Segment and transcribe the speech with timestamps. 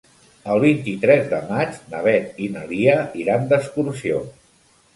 [0.53, 4.27] El vint-i-tres de maig na Beth i na Lia iran d'excursió.